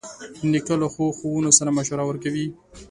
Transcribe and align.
نیکه 0.51 0.75
له 0.81 0.87
ښو 0.93 1.05
ښوونو 1.17 1.49
سره 1.57 1.75
مشوره 1.77 2.03
ورکوي. 2.07 2.47